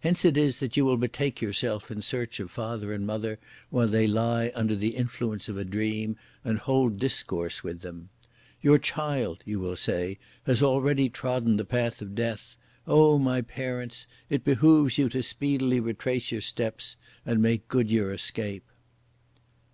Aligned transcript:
Hence 0.00 0.24
it 0.24 0.38
is 0.38 0.60
that 0.60 0.78
you 0.78 0.86
will 0.86 0.96
betake 0.96 1.42
yourself 1.42 1.90
in 1.90 2.00
search 2.00 2.40
of 2.40 2.50
father 2.50 2.90
and 2.94 3.06
mother, 3.06 3.38
while 3.68 3.86
they 3.86 4.06
lie 4.06 4.50
under 4.54 4.74
the 4.74 4.96
influence 4.96 5.46
of 5.46 5.58
a 5.58 5.62
dream, 5.66 6.16
and 6.42 6.56
hold 6.56 6.98
discourse 6.98 7.62
with 7.62 7.82
them. 7.82 8.08
"Your 8.62 8.78
child," 8.78 9.42
you 9.44 9.60
will 9.60 9.76
say, 9.76 10.18
"has 10.44 10.62
already 10.62 11.10
trodden 11.10 11.58
the 11.58 11.66
path 11.66 12.00
of 12.00 12.14
death! 12.14 12.56
Oh 12.86 13.18
my 13.18 13.42
parents, 13.42 14.06
it 14.30 14.42
behoves 14.42 14.96
you 14.96 15.10
to 15.10 15.22
speedily 15.22 15.80
retrace 15.80 16.32
your 16.32 16.40
steps 16.40 16.96
and 17.26 17.42
make 17.42 17.68
good 17.68 17.90
your 17.90 18.14
escape!" 18.14 18.64